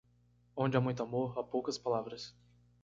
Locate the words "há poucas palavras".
1.37-2.33